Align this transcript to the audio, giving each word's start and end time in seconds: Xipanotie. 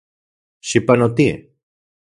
Xipanotie. 0.69 1.31